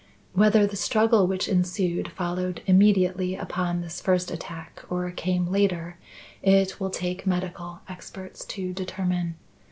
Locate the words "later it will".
5.51-6.89